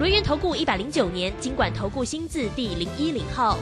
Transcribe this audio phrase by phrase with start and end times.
[0.00, 3.58] 轮源投顾一百零九年经管投顾新字第零一零号。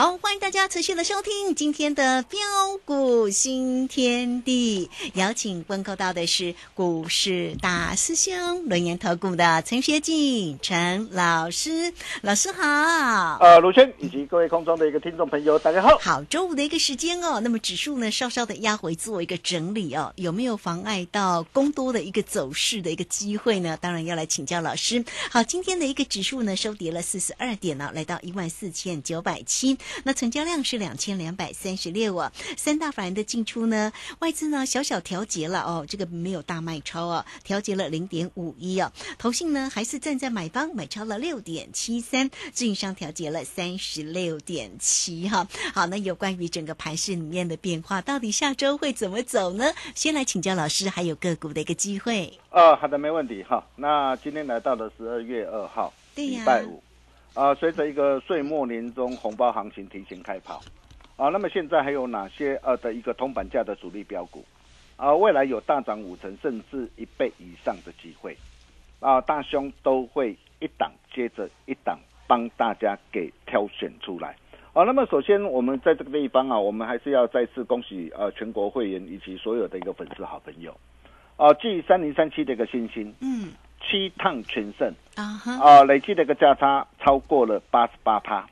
[0.00, 2.40] 好，欢迎大家持续的收听今天的标
[2.86, 13.36] 股新天地，邀请问候到的是股市大师兄轮研投顾的陈学进陈老师，老师好。
[13.42, 15.98] 呃，卢轩以及各位空中的一个听众朋友，大家好。
[15.98, 23.76] 好，周五的一个时间哦，那么指数呢稍稍的压回做一个整理哦，有没有妨碍到公多的一个走势的一个机会呢？
[23.78, 25.04] 当然要来请教老师。
[25.30, 29.76] 好，今天的一个指数呢收跌了四十二点呢，来到一万四千九百七。
[30.04, 45.46] 那成交量是两千两百三十六啊，三大法人的进出呢，外资呢小小调节了哦，这个没有大卖超啊，调节了零点五一啊，投信呢还是站在买方买超了六点七三，自营商调节了三十六点七哈。
[45.74, 49.72] 好，那有关于整个盘市里面的变化，到底下周会怎么走呢？
[49.94, 52.38] 先来请教老师，还有个股的一个机会。
[52.50, 53.64] 呃，好的，没问题哈。
[53.76, 56.82] 那今天来到了十二月二号，礼拜五。
[57.40, 60.60] 啊，随着一个岁末年终红包行情提前开跑，
[61.16, 64.44] 啊，那么现在还有哪些呃的一个通板价的主力标股，
[64.96, 68.36] 啊，未来有大涨五成甚至一倍以上的机会，
[69.00, 74.36] 啊，大兄都会一档接着一档帮大家给挑选出来，
[74.74, 80.78] 啊，那么首先我们在这个地方啊，我们还是要再次恭喜呃全国会员以及所有的一个粉丝好朋友，
[81.38, 83.48] 啊，继三零三七的一个星星，嗯。
[83.80, 84.94] 七趟全胜。
[85.16, 85.42] 啊！
[85.60, 88.48] 啊，累计的一个价差超过了八十八趴。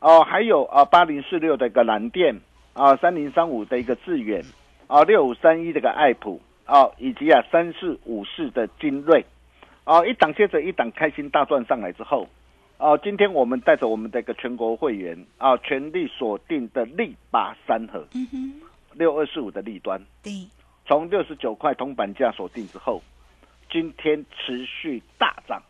[0.00, 2.34] 哦，还有啊，八零四六的一个蓝电
[2.72, 4.42] 啊，三零三五的一个致远
[4.88, 9.24] 啊，六五三一这个爱普啊，以及啊三四五四的精锐
[9.84, 12.26] 啊，一档接着一档开心大赚上来之后
[12.78, 18.62] 啊，今天我们带着我们的一个全国会员啊，全力锁定的力拔三核，嗯哼，
[18.94, 20.32] 六二四五的利端，对，
[20.86, 23.00] 从六十九块铜板价锁定之后。
[23.70, 25.62] 今天持续大涨，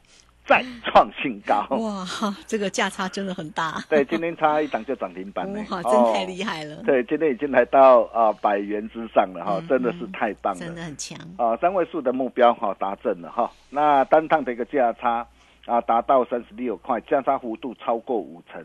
[0.47, 1.67] 再创新高。
[1.77, 2.05] 哇，
[2.47, 3.83] 这个价差真的很大。
[3.89, 5.61] 对，今天差一档就涨停板了。
[5.71, 6.83] 哇，真太厉害了。
[6.85, 11.19] 对，今天已经来到啊百元之上了哈，真的是太棒了，真的很强。
[11.37, 13.51] 啊，三位数的目标哈达阵了哈。
[13.69, 15.27] 那单趟的一个价差
[15.67, 18.65] 啊达到三十六块，价差幅度超过五成。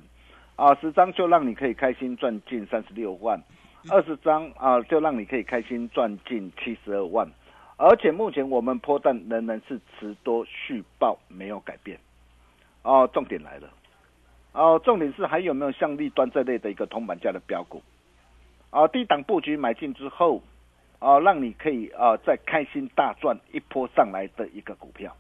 [0.55, 3.37] 啊，十张就让你可以开心赚进三十六万，
[3.89, 7.29] 二十张啊就让你可以开心赚进七十二万。
[7.77, 11.99] 而且目前我们波段仍然是持多续报，没有改变。
[12.83, 13.69] 哦，重点来了，
[14.53, 17.81] 哦，重点是还有没有像立端这类的一个铜板价的标股？
[18.69, 20.41] 啊，低档布局买进之后，
[20.99, 25.15] 啊，让你可以啊再开心大赚一波上来的一个股票。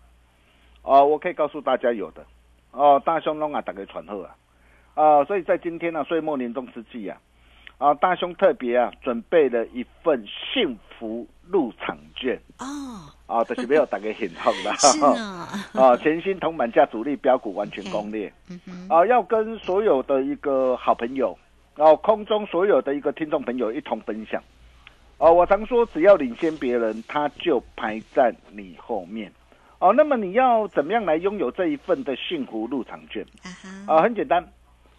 [0.83, 2.25] 哦，我可以告诉大家有的。
[2.71, 4.35] 哦，大兄龙啊，打给传后啊。
[4.93, 7.19] 啊，所以在今天呢，岁末年终之际啊。
[7.77, 18.31] 啊，大兄特别啊，准备了一份幸福入场券哦，啊，但是没有打给很痛的， 是啊， 啊，全新铜板价主力标股完全攻略，
[18.89, 21.37] 啊，要跟所有的一个好朋友，
[21.75, 24.41] 然后空中所有的一个听众朋友一同分享，
[25.19, 29.31] 哦，我常说只要领先别人，他就排在你后面，
[29.79, 33.23] 哦，那么你要怎么样来拥有这一份的幸福入场券？
[33.87, 34.43] 啊，很简单，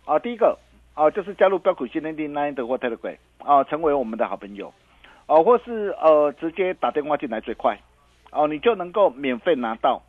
[0.05, 0.57] 啊，第一个。
[0.97, 4.73] 啊，就是加入标股新天地 Nine 的 Telegram 啊，成为我们的好朋友，
[5.27, 7.77] 哦，或是呃直接打电话进来最快，
[8.31, 10.01] 哦，你就能够免费拿到，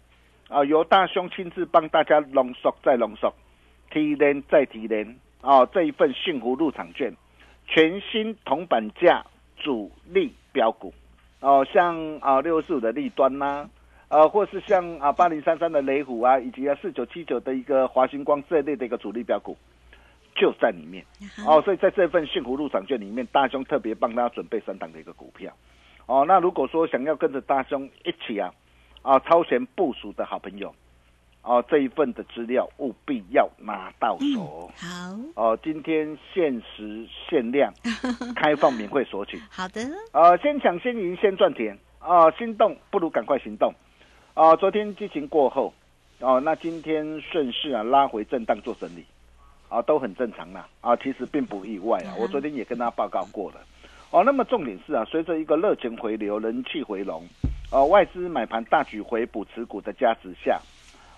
[0.47, 3.33] 啊，由大兄亲自帮大家浓缩再浓缩，
[3.89, 7.11] 提炼再提炼，啊，这一份幸福入场券，
[7.66, 9.25] 全新铜板价
[9.57, 10.94] 主力标股，
[11.39, 13.67] 哦，像啊六四五的立端呐，
[14.09, 19.58] 呃，或是像啊八零三三的雷虎啊，以及啊四九七九的一个华星光这类的一个主力标股。
[20.37, 21.03] 就在里面
[21.45, 25.51] 哦，所以在这份幸福入场券里面，大兄特别帮大家准备三档的一个股票
[26.05, 26.23] 哦。
[26.25, 28.53] 那如果说想要跟着大兄一起啊
[29.01, 30.73] 啊超前部署的好朋友
[31.41, 34.69] 哦，这一份的资料务必要拿到手。
[34.75, 34.87] 好
[35.35, 37.73] 哦，今天限时限量
[38.35, 39.40] 开放免费索取。
[39.49, 39.81] 好的
[40.13, 42.29] 呃，先抢先赢先赚钱啊！
[42.31, 43.73] 心动不如赶快行动
[44.33, 44.55] 啊！
[44.57, 45.73] 昨天激情过后
[46.19, 49.05] 哦，那今天顺势啊拉回震荡做整理。
[49.69, 52.16] 啊，都很正常啦，啊，其实并不意外啊。
[52.17, 53.58] 我昨天也跟他报告过了，
[54.11, 57.23] 哦，那么重点是啊，随着一个热情回流、人气回笼，
[57.72, 60.59] 呃，外资买盘大举回补持股的加持下，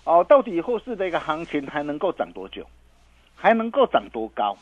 [0.04, 2.66] 哦，到底后市的一个行情还能够涨多久？
[3.36, 4.56] 还能够涨多高？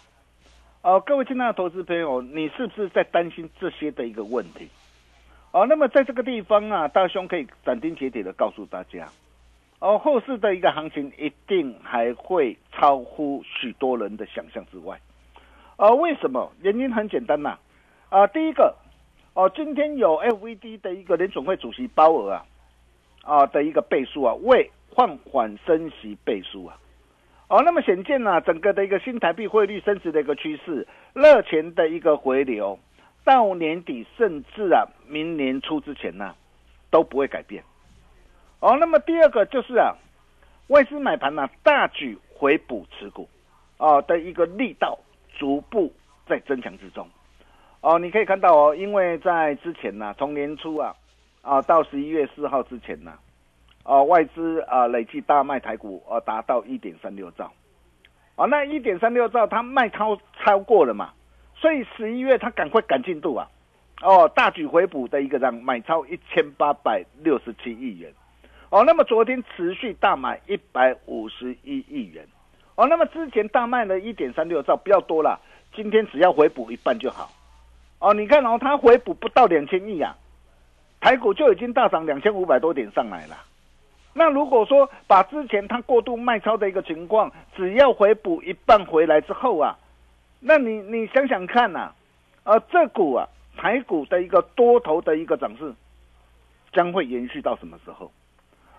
[0.82, 4.69] 哦，各位亲爱的投资朋友，你是不是在担心这些的一个问题？
[5.50, 9.08] 哦，那么在这个地方啊，大兄可以斩钉截铁的告诉大家，
[9.80, 15.00] 哦，后市的一个行情一定还会超乎许多人的想象之外。
[15.76, 16.50] 呃，为什么？
[16.62, 17.56] 原因很简单呐，
[18.08, 18.75] 啊，第一个，
[19.34, 22.44] 哦，今天有 FVD 的一个联总会主席鲍尔啊，
[23.22, 26.76] 啊的一个背书啊，为放缓升息背书啊。
[27.48, 32.76] 哦，那么显见呢，整个的一个新台币汇率升值的一个趋势，热钱的一个回流，
[33.25, 36.34] 到年底甚至啊，明年初之前呢，
[36.90, 37.62] 都不会改变。
[38.60, 39.94] 哦，那么第二个就是啊，
[40.69, 43.28] 外资买盘呢大举回补持股，
[43.76, 44.99] 哦的一个力道
[45.38, 45.93] 逐步
[46.26, 47.06] 在增强之中。
[47.81, 50.94] 哦，你可以看到哦，因为在之前呢，从年初啊，
[51.43, 53.12] 啊到十一月四号之前呢。
[53.84, 57.50] 哦，外资啊累计大卖台股，呃，达到一点三六兆，
[58.37, 61.14] 啊，那一点三六兆它卖超超过了嘛，
[61.54, 63.49] 所以十一月它赶快赶进度啊，
[64.02, 68.12] 哦，大举回补的一个让买超一千八百六十七亿元，
[68.70, 72.26] 哦，那么昨天持续大买一百五十一亿元，
[72.75, 75.41] 哦，那么之前大卖了一点三六兆不要多了，
[75.75, 77.31] 今天只要回补一半就好，
[77.99, 80.15] 哦，你看哦，它回补不到两千亿啊，
[81.00, 83.37] 台股就已经大涨两千五百多点上来了。
[84.12, 89.79] 那如果说把之前它过度卖超的一个情况，只要回补一半回来之后啊，
[90.41, 91.93] 那你你想想看呐，
[92.44, 93.26] 呃，这股啊
[93.56, 95.73] 台股的一个多头的一个涨势，
[96.73, 98.12] 将会延续到什么时候？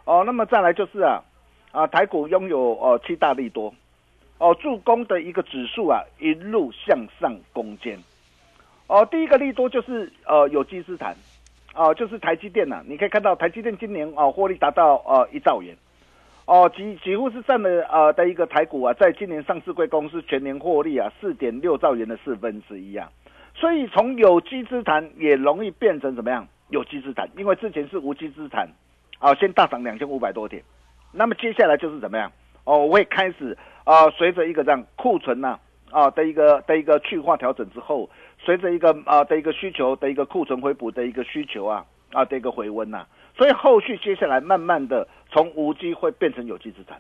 [0.09, 1.21] 哦，那么再来就是啊，
[1.71, 3.71] 啊台股拥有哦七大利多，
[4.39, 8.00] 哦助攻的一个指数啊一路向上攻坚，
[8.88, 11.15] 哦第一个利多就是呃有机资产。
[11.75, 15.77] 哦，就是台积电呐，你可以看到台积电今年哦获利达到呃一兆元，
[16.45, 23.07] 哦几几乎是占了呃的一个台股啊，在今年上市贵公司全年获利啊四点六兆元的四分之一啊，
[23.53, 26.47] 所以从有机资产也容易变成怎么样？
[26.69, 28.67] 有机资产，因为之前是无机资产，
[29.19, 30.63] 啊先大涨两千五百多点，
[31.12, 32.31] 那么接下来就是怎么样？
[32.63, 35.60] 哦会开始啊随着一个这样库存呐
[35.92, 38.10] 啊的一个的一个去化调整之后。
[38.42, 43.06] 随着一个啊的一个需求的一个库存回补的一个需求啊啊的一个回温呐，
[43.36, 46.98] 所以后续接下来慢慢的从无机会变成有机资产，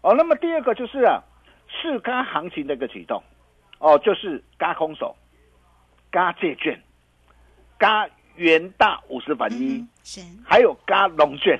[0.00, 1.20] 哦，那么第二个就是啊，
[1.68, 3.22] 市嘎行情的一个启动，
[3.80, 5.14] 哦，就是嘎空手，
[6.10, 6.82] 嘎借券，
[7.76, 9.86] 嘎元大五十反一，
[10.44, 11.58] 还有嘎龙券，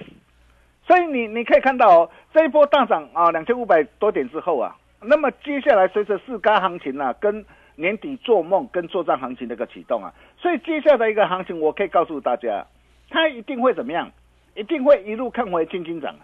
[0.86, 7.44] 所以你你可以看到哦，这一波大涨啊两千五百多点之后啊，那么接下来随着四嘎行情啊跟
[7.76, 12.66] 年底做梦跟作战行情的一个启动啊，所以接下来一个行情，我可以告诉大家，
[13.08, 14.10] 它一定会怎么样？
[14.54, 16.14] 一定会一路看回轻轻涨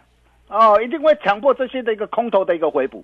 [0.48, 0.68] 啊！
[0.72, 3.02] 哦，一定会强迫这些的一个空头的一个回补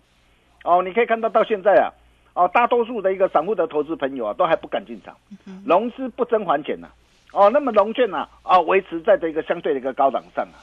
[0.64, 0.82] 哦。
[0.82, 1.88] 你可以看到到现在啊，
[2.34, 5.16] 哦，大多数的一个散户的投资朋友啊，都还不敢进场，
[5.64, 6.88] 融资不增还钱呐。
[7.34, 10.56] 哦，那么融券呢啊，维持在这一个相对的一个高档上啊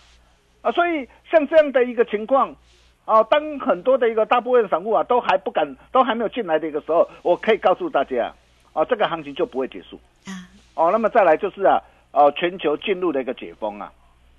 [0.63, 2.55] 啊，所以像这样的一个情况。
[3.03, 8.31] 哦，当很多的一个大部分散户啊都还不敢，都还没有进来的一个时候，我可以告诉大家，
[8.73, 10.31] 啊，这个行情就不会结束啊。
[10.75, 11.81] 哦，那么再来就是啊，
[12.11, 13.91] 哦，全球进入的一个解封啊，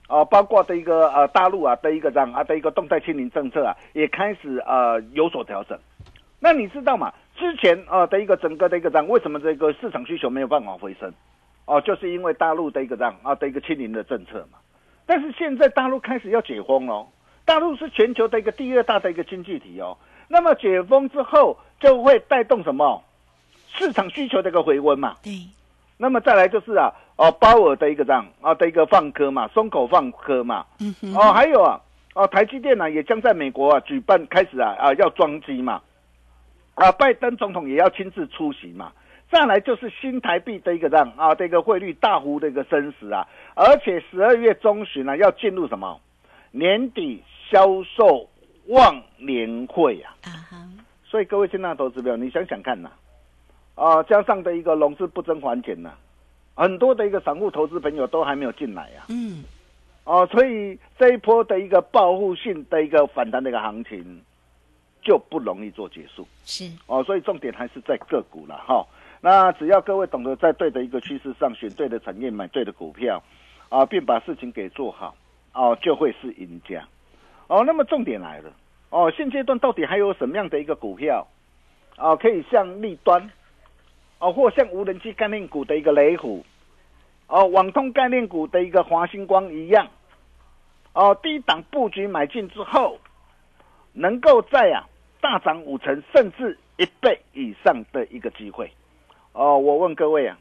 [0.09, 5.77] 哦，包括的一个呃大陆啊的一个这样啊的一个动态清零政策啊，也开始呃有所调整。
[6.39, 7.13] 那你知道吗？
[7.37, 11.13] 之前啊的一个整个的一个这样，为什么这个市场需求没有办法回升？
[11.73, 14.59] 哦，就是因为大陆的一个这样啊的一个清零的政策嘛。
[15.07, 17.07] 但是现在大陆开始要解封哦。
[17.45, 19.97] 大陆是全球的一个第二大的一个经济体哦，
[20.29, 23.03] 那么解封之后就会带动什么
[23.69, 25.17] 市场需求的一个回温嘛？
[25.23, 25.33] 对。
[25.97, 30.67] 那么再来就是啊，哦，鲍尔的一个这样啊的一个放科嘛，松口放科嘛。
[30.79, 31.15] 嗯哼。
[31.17, 31.81] 哦，还有啊，
[32.15, 35.81] 哦，台积电呢也将在美国啊举办开始啊啊要装机嘛，
[36.75, 38.93] 啊，拜登总统也要亲自出席嘛。
[39.33, 45.99] 再来就是新台币的一个这样啊这个汇率大幅的一个升值啊，而且十二月中旬呢要进入什么？
[46.53, 47.21] 年底。
[47.51, 48.27] 销售
[48.69, 50.17] 旺年会啊，
[51.05, 52.89] 所以各位亲爱的投资友，你想想看呐，
[53.75, 55.91] 啊，加上的一个融资不增还钱呐，
[56.55, 59.45] 很多的一个散户投资朋友都还没有进来啊，嗯，
[60.05, 64.23] 哦，所以这一波的一个报复性的一个反弹的一个行情
[65.03, 66.73] 就不容易做结束，是。
[66.87, 68.83] 哦，所以重点还是在个股了哈。
[69.25, 73.23] 那只要各位懂得在对的一个趋势上选对的产业买对的股票，
[73.69, 75.15] 啊，并把事情给做好，
[75.55, 76.85] 哦，就会是赢家。
[77.47, 78.53] 哦，那么重点来了，
[78.91, 81.29] 哦，现阶段到底还有什么样的一个股票，
[81.97, 83.31] 哦，可以像立端，
[84.19, 86.45] 哦，或像无人机概念股的一个雷虎，
[87.29, 89.87] 哦，网通概念股的一个华星光一样，
[90.95, 92.99] 哦低档布局买进之后，
[93.93, 94.89] 能够在啊
[95.21, 98.69] 大涨五成甚至一倍以上的一个机会。
[99.33, 100.37] 哦，我问各位啊，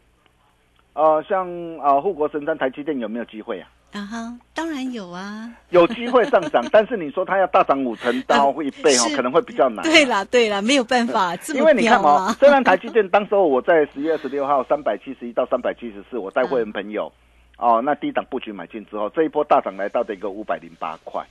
[0.93, 1.47] 呃，像
[1.79, 3.69] 啊护国神山台积电有没有机会啊？
[3.93, 9.83] 啊哈，当然有啊，有机会上涨， 但是你说它要大涨五成到一倍哦，可能会比较难。
[9.83, 17.11] 对啦，对啦，没有办法，因为你看嘛，虽然台积电当时候我在十月二十六号三百七十一到三百七十四，我带会员朋友
[17.57, 21.21] 哦，那低档布局买进之后，这一波大涨来到的一个五百零八块。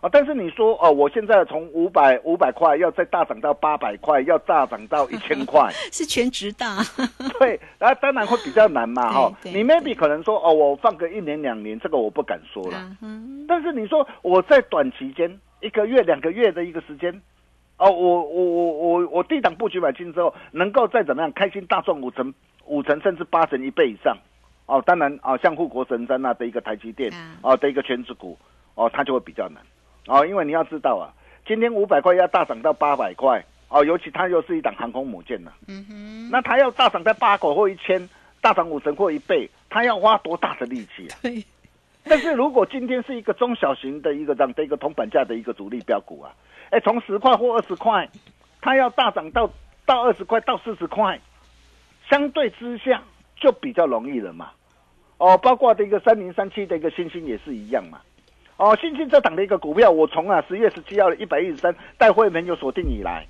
[0.00, 0.08] 啊！
[0.12, 6.78] 但是你说哦，我现在从五百五百块要再大涨到八百块，要大涨到一千块， 是全值大。
[7.40, 9.32] 对，那当然会比较难嘛，哈。
[9.42, 12.96] 你 maybe 可能说哦，我放个一年两年，这个我不敢说了。
[13.48, 17.12] 但是你说我在短期间一个月两个月的一个时间，
[17.78, 22.32] 哦，我我我我我低档布局买进之后，能够再怎么样开心大赚五成
[22.66, 24.16] 五成甚至八成一倍以上，
[24.66, 27.12] 哦，当然啊，像护国神山那的一个台积电
[27.42, 28.38] 啊的一个全职股，
[28.74, 29.60] 哦，它就会比较难。
[30.08, 31.12] 哦，因为你要知道啊，
[31.46, 35.52] 今天五百块要大涨到八百块哦，尤其它又是一档航空母舰呢。
[35.68, 38.08] 嗯哼，那它要大涨在八口或一千，
[38.40, 41.18] 大涨五成或一倍，它要花多大的力气啊？
[41.22, 41.44] 对。
[42.04, 46.32] 但是如果今天是一个中小型的一个这样的一个铜板价的一个主力标股啊，
[46.70, 48.08] 哎，从十块或二十块，
[48.62, 49.50] 它要大涨到
[49.84, 51.20] 到二十块到四十块，
[52.08, 53.02] 相对之下
[53.36, 54.50] 就比较容易了嘛。
[55.18, 58.00] 哦，包括这个三零三七的一个星星也是一样嘛。
[58.58, 63.24] 哦，新兴这档的一个股票，我从啊十月十七号的一百一十三带会员有锁定以来，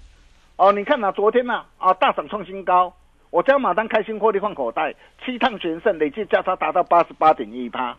[0.57, 2.95] 哦，你看呐，昨天呐啊大涨创新高，
[3.29, 7.95] 我将马单开心获利放口袋，七趟全胜，累计价差达到八十八点一趴，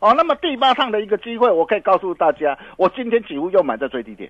[0.00, 4.28] 哦，那么第八趟的一个机会，我可以告诉大家，我今天几乎又买在最低点，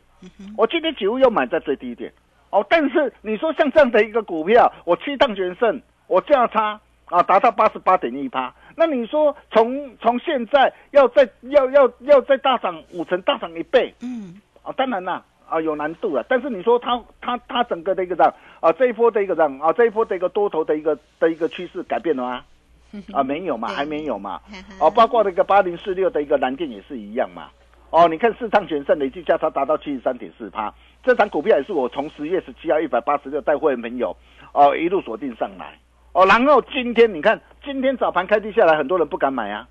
[0.59, 2.13] 我今天几乎又买在最低点，
[2.51, 8.55] 哦，但是你说像这样的一个股票，我七趟全胜，我价差啊达到八十八点一趴。
[8.77, 16.25] 那你说从从现在要再要要要再大涨五成，大涨一倍，嗯，啊，当然啦，啊，有难度了。
[16.29, 22.45] 但是你说它它它整个的一个涨啊，这一波的一个涨啊，这一波的一个多头的一个的一个趋势改变了吗？
[23.13, 24.41] 啊，没有嘛，还没有嘛。
[24.79, 27.49] 哦， 包括那个八零四六的一个蓝电也是一样嘛。
[27.91, 34.17] 哦，你看市场全胜累计价差达到七十三点四趴，这张股票也是我从十月十七号一百八十六带会员朋友
[34.53, 35.79] 哦一路锁定上来。
[36.13, 39.69] 哦，然后今天你看，今天早盘开低下来，很多人不敢买啊。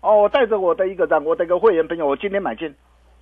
[0.00, 2.74] 哦，我带着我的一个这样，我的一个会员朋友，我今天买进，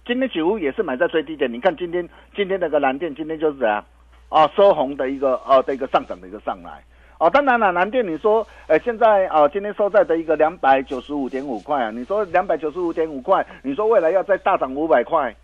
[0.06, 1.52] 今天几乎也是买在最低点。
[1.52, 3.84] 你看今天今天那个蓝电，今天就是怎样？
[4.28, 6.84] 啊，收红的一个呃的一个上涨的一个上来。
[7.18, 15.34] 哦，当然了，蓝电你说，呃，现在啊，今天收在的一个两百九十五点五块啊，你说两百九十五点五块，你说未来要再大涨五百块，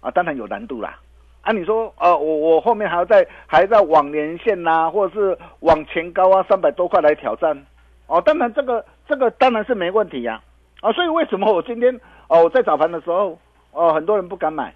[0.00, 1.00] 啊，当然有难度啦。
[1.42, 7.64] 啊，你说，呃，我我后面还要再还在往年线呐，或者是往前高啊，三百多块来挑战，
[8.06, 10.42] 哦，当然这个这个当然是没问题呀，
[10.80, 13.38] 啊，所以为什么我今天哦在早盘的时候，
[13.72, 14.74] 哦很多人不敢买，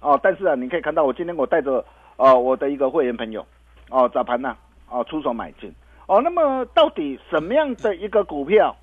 [0.00, 1.84] 哦，但是啊，你可以看到我今天我带着
[2.16, 3.46] 哦我的一个会员朋友，
[3.90, 4.56] 哦早盘呐，
[4.90, 5.72] 哦出手买进，
[6.06, 8.76] 哦，那么到底什么样的一个股票，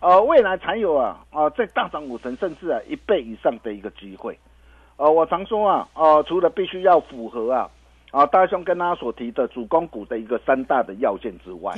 [0.00, 4.38] 呃未来才有啊啊在大涨五成甚至啊一倍以上的一个机会？
[4.96, 7.70] 呃，我常说啊，呃，除了必须要符合啊，
[8.10, 11.72] 啊，大兄跟他所提的主攻股的一个三大的要件之外，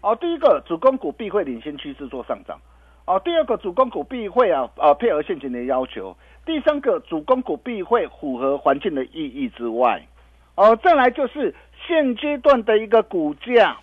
[0.00, 2.60] 哦，第一个主攻股必会领先趋势做上涨，
[3.04, 10.06] 哦，第二个主攻股必会啊，啊，配合现金的要求，第三个主攻股必会符合环境的意义之外，
[10.54, 11.54] 哦，再来就是
[11.86, 13.76] 现阶段的一个股价，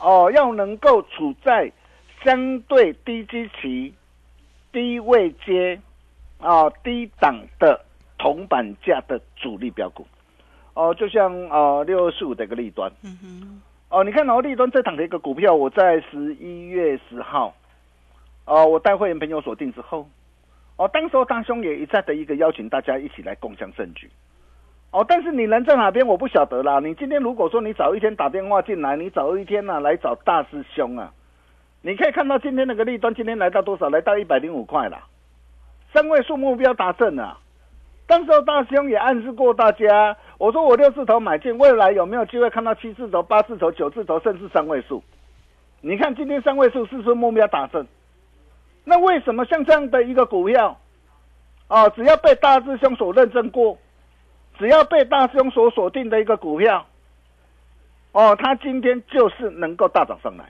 [0.00, 1.72] 哦，要能够处在
[2.24, 3.94] 相对低基期、
[4.72, 5.80] 低位阶。
[6.40, 7.84] 啊，低档的
[8.16, 10.06] 铜板价的主力标股，
[10.72, 17.54] 哦，就像啊六二四五的一个利端，嗯哼，哦，你看哦，利端这档的一个股票，我在十一月十号，
[18.44, 20.06] 哦，我带会员朋友锁定之后，
[20.76, 24.10] 哦，当时候大兄也一再的一个邀请大家一起来共享盛举，
[24.90, 26.80] 哦，但是你人在哪边我不晓得啦。
[26.80, 31.10] 你今天如果说你早一天打电话进来，你早一天呢来找大师兄啊，
[31.80, 33.88] 你可以看到今天那个利端今天来到多少？
[33.88, 34.98] 来到一百零五块了。
[35.94, 37.38] 三位数目标达成了，
[38.06, 45.02] 当时候大兄也暗示过大家，我说我六字头买进，未来有没有机会看到七字头、八字头、九字头，甚至三位数？
[45.80, 47.86] 你看今天三位数是不是目标达成？
[48.84, 50.78] 那为什么像这样的一个股票，
[51.66, 53.76] 啊，只要被大师兄所认证过，
[54.58, 56.86] 只要被大师兄所锁定的一个股票，
[58.12, 60.44] 哦，它今天就是能够大涨上来？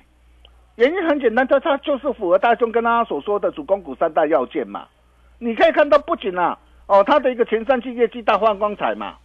[0.77, 4.87] 原因很简单，它它就是符合大兄跟他所说的主攻股三大要件嘛。
[5.39, 9.17] 你可以看到，不仅啊，哦，它的一个前三季业绩大放光彩嘛，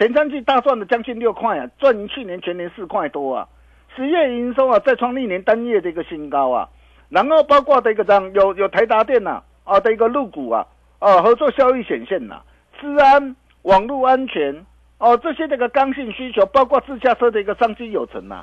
[0.00, 3.46] 前三季大赚了将近六块啊，赚去年全年四块多啊，
[3.94, 6.66] 十月营收啊再创历年单月的一个新高啊，
[7.10, 10.66] 然后包括的一个样，有有台达电呐，啊的一个入股啊，
[11.00, 12.40] 啊，合作效益显现呐，
[12.80, 14.64] 治安、网络安全
[14.96, 18.42] 哦，这些这个刚性需求，包括自驾车的一个商机有成呐，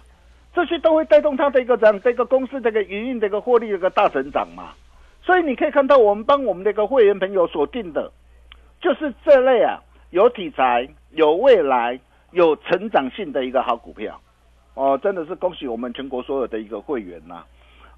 [0.54, 4.74] 这些都会带动它的一个这样这个公司这个营运的一个获利的一个大成长嘛。
[5.24, 8.12] 所以你可以看到，我们帮我们的一个会员朋友锁定的，
[8.80, 12.00] 就是这类啊，有题材、有未来、
[12.32, 14.20] 有成长性的一个好股票。
[14.74, 17.44] 哦，真的是恭喜我们全国所有的一个会员呐！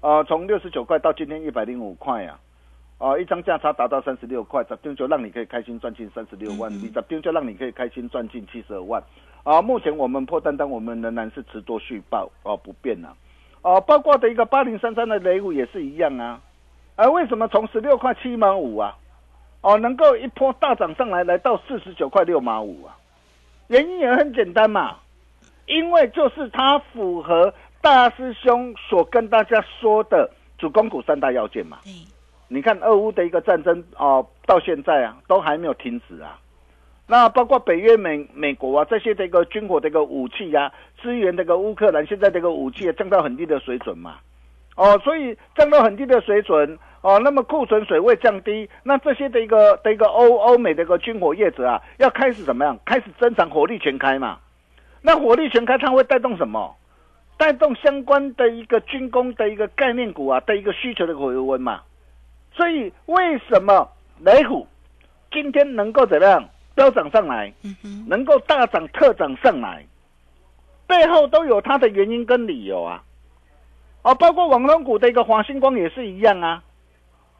[0.00, 2.38] 啊，从六十九块到今天一百零五块呀，
[2.96, 9.02] 啊，一张价差达到三十六块，十天就让你可以开心赚进三十六万，你十天就让你可以开心赚进七十二万。
[9.42, 13.08] 啊，目前我们破单单，我们仍然是持多续报，哦，不变呐。
[13.60, 16.40] 哦，包括的一个八零三三的雷五也是一样啊。
[16.96, 18.96] 而为什么从十六块七毛五啊，
[19.60, 22.96] 哦，能够一波大涨上来，来到四十九块六毛五啊？
[23.70, 24.96] 原因也很简单嘛，
[25.66, 31.78] 因为就是它符合大师兄所跟大家说的主攻股三大要件嘛。
[32.48, 36.36] 你看俄乌的一个战争哦，到现在啊都还没有停止啊。
[37.06, 44.16] 那包括北约美美国啊这些的一个军火的一个武器呀，支援这个乌克兰，现在这个武器也降到很低的水准嘛。
[44.74, 46.76] 哦，所以降到很低的水准。
[47.02, 52.78] 哦，那么库存水位降低，那这些的一个的一个欧欧美的一个军火业者啊，要开始怎么样？
[52.84, 54.38] 开始增长火力全开嘛？
[55.00, 56.76] 那火力全开，它会带动什么？
[57.38, 61.80] 带动相关的一个军工的一个概念股啊的一个需求的回温嘛？
[62.52, 63.88] 所以为什么
[64.18, 64.66] 雷虎
[65.32, 67.50] 今天能够怎么样飙涨上来？
[68.06, 69.86] 能够大涨特涨上来，
[70.86, 73.02] 背后都有它的原因跟理由啊！
[74.02, 76.62] 哦，包括网通股的一个华星光也是一样啊。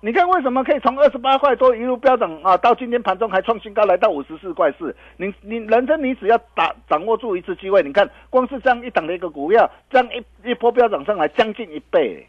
[0.02, 4.96] 你看为什么可以从二十八块多一路飙涨啊，到今天盘中还创新高，来到五十四块四。
[5.18, 12.26] 你你人生你只要打掌握住一次机会，你看光是这样一档的一个股票，这样一一波飙涨上来，将近一倍，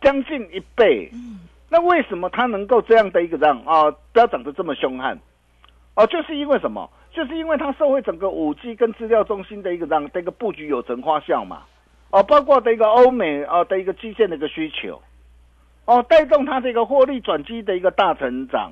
[0.00, 1.10] 将近一倍。
[1.12, 5.18] 嗯，那为什么它能够这样的一个样啊，飙涨得这么凶悍？
[5.96, 6.88] 哦，就是因为什么？
[7.10, 11.62] 就是因为它社会整个五 G 跟资料中心的一个样的一个布局有成花效嘛。
[12.10, 15.02] 哦，包括的一个欧美啊的一个基建的一个需求。
[15.88, 18.70] 哦，带动它这个获利转机的一个大成长，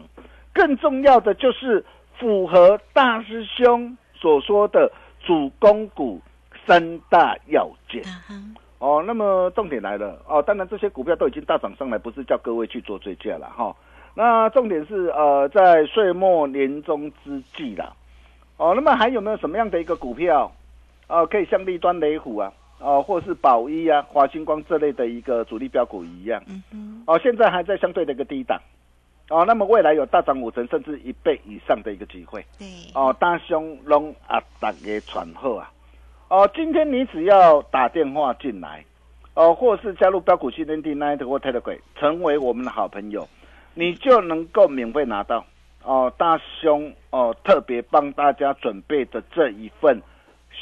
[0.52, 1.82] 更重要的就是
[2.18, 4.92] 符合大师兄所说的
[5.24, 6.20] 主攻股
[6.66, 8.02] 三大要件。
[8.78, 13.74] 哦，那么重点来了哦，当然这些股票都已经大涨上来，不是叫各位去做追加了哈。
[14.14, 17.94] 那重点是呃，在岁末年终之际啦。
[18.58, 20.52] 哦，那么还有没有什么样的一个股票
[21.08, 22.52] 哦，可以像立端雷虎啊？
[22.78, 26.42] 哦，或是宝一啊、华星光这类的一个主力标股一样，
[27.06, 28.60] 哦，现在还在相对的一个低档，
[29.30, 35.72] 哦，那么未来有大涨五成甚至一倍以上的一个机会，对，哦，大兄龙啊，大家传后啊，
[36.28, 38.84] 哦，今天你只要打电话进来，
[39.34, 43.26] 哦，或是加入标股训练营 Night 或 Telegram，成为我们的好朋友，
[43.74, 45.44] 你就能够免费拿到
[45.82, 50.00] 哦，大兄哦，特别帮大家准备的这一份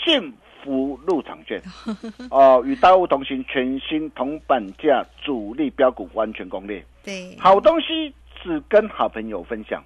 [0.05, 0.33] 幸
[0.65, 1.61] 福入场券
[2.33, 6.83] 哦，与大物同行，全新铜板价主力标股完全攻略。
[7.05, 9.85] 对，好东西只跟好朋友分享，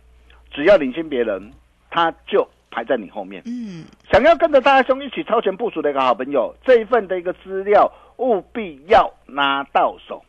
[0.52, 1.52] 只要领先别人，
[1.90, 3.42] 他就排在你后面。
[3.44, 10.24] 嗯，想要跟着大兄一起超前部署的一个好朋友，这一份的一个资料务必要拿到手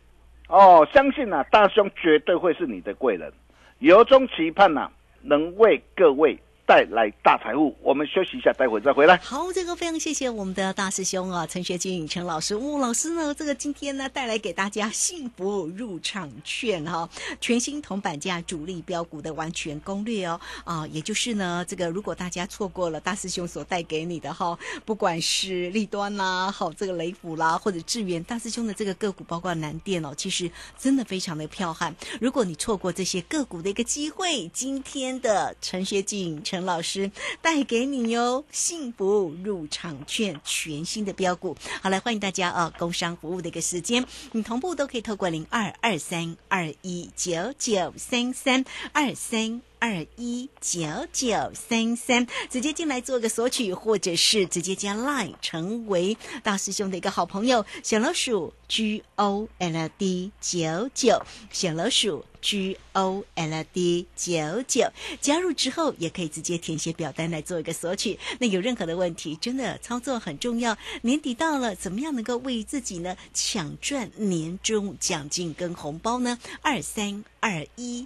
[0.47, 0.87] 哦！
[0.91, 3.31] 相信啊，大兄绝对会是你的贵人，
[3.77, 4.89] 由衷期盼呐，
[5.21, 6.39] 能为各位。
[6.69, 9.17] 带来大财富，我们休息一下，待会再回来。
[9.17, 12.55] 好，这个非常谢谢我们的大师兄啊，陈学军陈老师。
[12.55, 17.09] 吴老师呢，这个今天呢带来给大家幸福入场券哈，
[17.41, 24.55] 全新铜板价主力标股的完全攻略哦啊，也就是呢，这个如果大家错过了大师兄所带给你的哈，
[24.85, 31.95] 不管是立端啦，好这个雷虎啦，或者智源，大师兄的这个个股，包括南电哦，其实真的非常的彪悍。
[32.21, 36.58] 如果你错过这些个股的一个机会，今天的陈学俊陈。
[36.65, 41.55] 老师带给你哟，幸福入场券，全新的标股。
[41.81, 42.73] 好，来欢迎大家啊！
[42.77, 49.61] 工商服务的一个时间，你同步都可以透过零二二三二一九九三三二三。
[49.79, 68.19] 二一九九三三，直接进来做个索取，或者是直接加 Line 成为大师兄的一个好朋友，小老鼠 G O L D 九九，小老鼠 G O L D 九九，加入之后也可以直接填写表单来做一个索取。
[68.39, 70.77] 那有任何的问题，真的操作很重要。
[71.03, 76.37] 年底到了，怎么样能够为自己呢抢赚年终奖金跟红包呢？
[76.61, 78.05] 二三二一。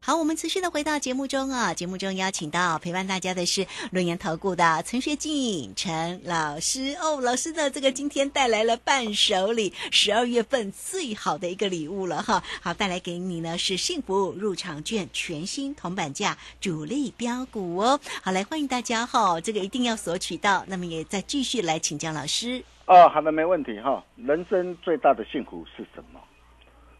[0.00, 12.42] 好，我们持续的回到节目中啊，节目中邀请到陪伴大家的是论言投顾的陈学静陈老师哦，老师呢这个今天带来了伴手礼，十二月份最好的一个礼物了哈。
[12.62, 18.00] 好，带来给你呢是幸福入场券，全新铜板价主力标股哦。
[18.22, 20.64] 好，来欢迎大家哈，这个一定要索取到。
[20.68, 22.62] 那么也再继续来请教老师。
[22.86, 24.02] 哦，好的，没问题哈。
[24.16, 26.20] 人生最大的幸福是什么？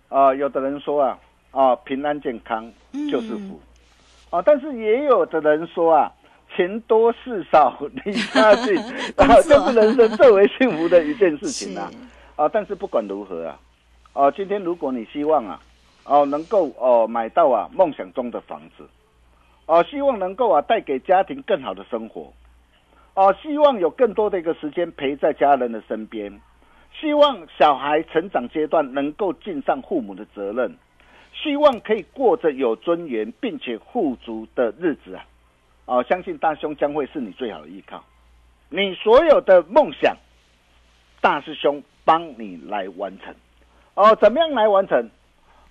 [0.08, 1.18] 啊，有的人说啊。
[1.50, 2.70] 啊，平安健康
[3.10, 3.60] 就是福，
[4.30, 6.12] 啊，但是也有的人说啊，
[6.54, 8.76] 钱多事少离家近，
[9.16, 11.90] 啊，就是人生最为幸福的一件事情啊，
[12.36, 13.58] 啊，但是不管如何啊，
[14.12, 15.60] 啊，今天如果你希望啊，
[16.04, 18.86] 哦，能够哦买到啊梦想中的房子，
[19.66, 22.30] 哦，希望能够啊带给家庭更好的生活，
[23.14, 26.40] 哦，希望有更多的一个时间陪在家人的身边，
[27.00, 30.76] 希望小孩成长阶段能够尽上父母的责任。
[31.42, 35.24] 希望可以过着有尊严并且富足的日子啊！
[35.86, 38.04] 哦，相信大兄将会是你最好的依靠。
[38.68, 40.16] 你所有的梦想，
[41.20, 43.34] 大师兄帮你来完成。
[43.94, 45.08] 哦，怎么样来完成？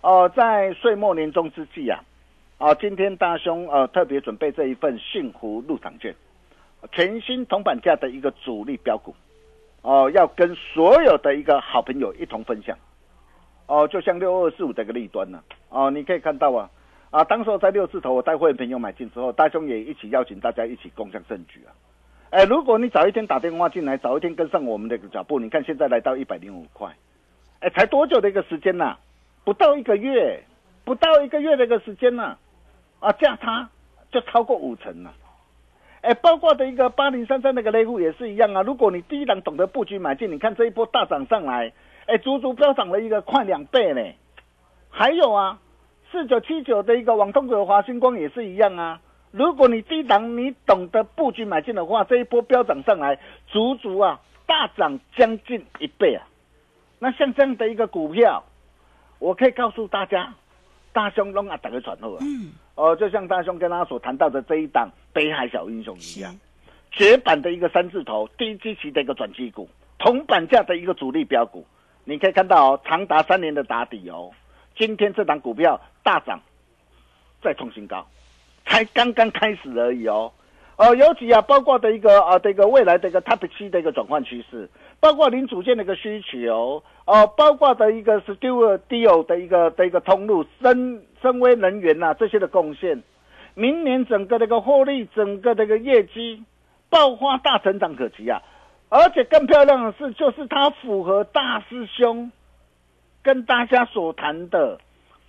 [0.01, 1.99] 哦，在岁末年终之际啊，
[2.57, 6.15] 哦，今天大兄呃特别准备这一份幸福入场券，
[6.91, 9.13] 全新铜板价的一个主力标股，
[9.81, 12.77] 哦，要跟所有的一个好朋友一同分享。
[13.67, 16.69] 哦，就像六二四五这个利端呢，哦，你可以看到啊，
[17.11, 21.75] 啊，当时在六字头，我带会员朋友买进之后，大兄也一起邀请大家一起共享盛举啊。
[22.29, 26.95] 哎，如果你早一天打电话进来，早一天跟上我们的脚步，你看现在来到一百零五块，
[27.59, 28.95] 哎，才多久的一个时间呐？
[29.43, 30.43] 不到一个月，
[30.85, 32.37] 不到一个月的一个时间呐，
[33.01, 33.69] 啊，价差
[34.11, 35.13] 就超过五成了。
[35.99, 38.61] 哎，包括的一个八零三三那个雷户也是一样啊。
[38.61, 41.73] 如果你第一档懂得布局买进，你看这一波大涨上来。
[42.07, 44.01] 哎，足足飙涨了一个快两倍呢！
[44.89, 45.59] 还有啊，
[46.09, 49.01] 四九七九的一个网通的华星光也是一样啊。
[49.31, 56.25] 如果你低档你懂得布局买进的话，这一波飙涨上来，足足啊大涨将近一倍啊！
[56.97, 58.41] 那像这样的一个股票，
[59.19, 60.33] 我可以告诉大家，
[60.93, 66.33] 大兄龙啊打个传呼啊，嗯，哦，就像大兄跟他所谈到的这一档北海小英雄一样，
[66.89, 69.67] 绝版的一个三字头低基期的一个转机股，
[69.99, 71.65] 同板价的一个主力标股。
[72.09, 74.31] 你可以看到哦，长达三年的打底哦，
[74.77, 76.39] 今天这档股票大涨，
[77.43, 78.07] 再创新高，
[78.65, 80.31] 才刚刚开始而已哦。
[80.77, 84.69] 哦，尤其啊，包括的一个啊，这个未来的一个 Type C 的一个转换趋势，
[85.01, 93.03] 包括零组件的一个需求哦，包括的一个 Studio 的一个的一个通路，深深威能源呐这些的贡献，
[93.53, 96.41] 明年整个的一个获利，整个的一个业绩
[96.89, 98.41] 爆发大成长可期啊。
[98.89, 102.31] 而且更漂亮的是，就是它符合大师兄
[103.21, 104.79] 跟大家所谈的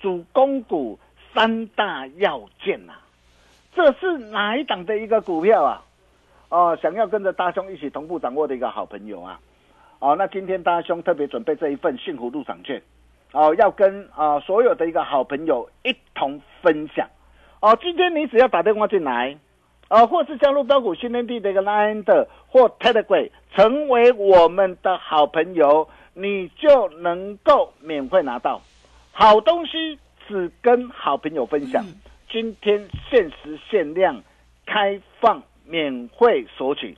[0.01, 0.99] 主攻股
[1.35, 2.93] 三大要件呐。
[3.75, 5.83] 这是哪一档的一个股票啊？
[6.51, 9.41] 哦，想要跟着大兄一起同步掌握的一个好朋友啊！
[9.99, 12.81] 哦，那今天大兄特别准备这一份幸福入场券，
[13.33, 17.09] 哦，要跟啊所有的一个好朋友一同分享。
[17.61, 19.37] 哦，今天你只要打电话进来。
[19.89, 28.61] 啊，或是加入标股训练地的一个 Line 的或 Telegram，成为我们的好朋友，你就能够免费拿到
[29.13, 31.85] 好东西，只跟好朋友分享。
[32.31, 34.23] 今天限时限量
[34.67, 36.97] 开放免费索取，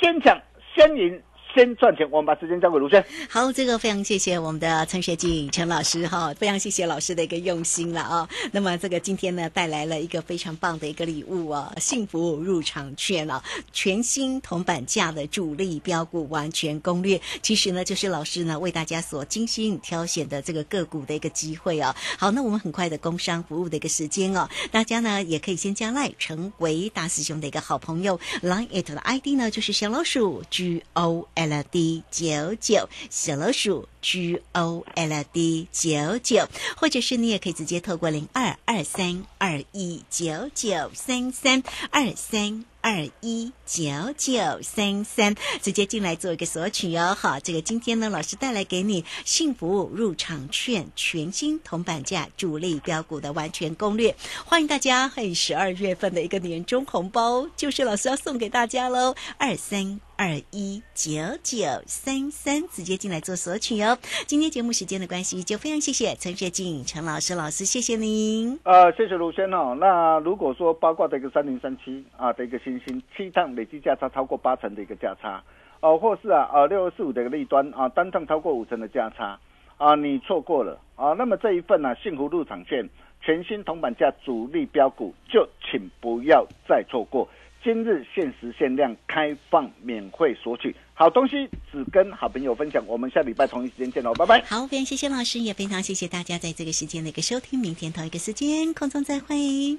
[0.00, 0.40] 先抢
[0.74, 1.22] 先赢
[1.54, 2.08] 先赚钱。
[2.10, 3.04] 我们把时间交给卢轩。
[3.28, 8.28] 好，这个非常谢谢我们的陈学静陈老师哈，非常谢谢老师的一个用心了啊。
[8.50, 17.20] 那么这个今天呢，带来了一个非常棒的一个礼物啊，幸福入场券啊，全新铜板价的主力标股完全攻略。
[17.42, 21.94] 其实呢，就是老师呢为大家所精心挑选的这个个股的一个机会啊。
[22.18, 42.64] 好，那我们很快的工商服务的一个时间哦，大家呢也可以先加赖成为大师兄的一个好朋友，line it 的 ID 呢就是小老鼠 G O L L D 九九，小老鼠 G O L D 九九，或者是你也可以直接透过零二二三二一九九三三二三。
[42.82, 43.82] 二一九
[44.16, 47.16] 九三三，直接进来做一个索取哦。
[47.18, 54.14] 好，这个今天呢，老师带来给你幸福入场券，全新铜板价主力标股的完全攻略，
[54.44, 55.08] 欢迎大家！
[55.08, 60.00] 嘿，十二月份的一个年终红包，就是老师要送给大家喽，二三。
[60.14, 61.10] 二一九
[61.42, 63.98] 九三三，直接进来做索取哦。
[64.24, 68.56] 今天节目时间的关系，就非常谢谢陈学静陈老师老师，谢谢您。
[68.62, 69.76] 呃，谢谢卢先哦。
[69.80, 72.71] 那如果说包括这个三零三七啊的一个新
[73.16, 75.42] 七趟累计价差超过八成的一个价差，
[75.80, 79.38] 哦，或是啊呃六二四五的一个利端啊单趟超过五成的价差
[79.78, 81.12] 啊，你错过了啊。
[81.12, 82.88] 那么这一份呢幸福入场券
[83.20, 87.28] 全新铜板价主力标股，就请不要再错过。
[87.64, 92.84] 今日限时限量开放免费索取，好东西只跟好朋友分享。
[92.88, 94.40] 我们下礼拜同一时间见喽，拜拜。
[94.40, 97.60] 好，非常谢谢老师，也非常谢谢大家在这个时间的一个收听。
[97.60, 99.78] 明天同一个时间空中再会。